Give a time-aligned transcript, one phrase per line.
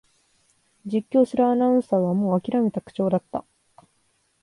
[0.83, 3.45] 実況するアナウンサーはもうあきらめた口調だった